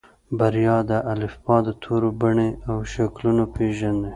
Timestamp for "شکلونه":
2.93-3.43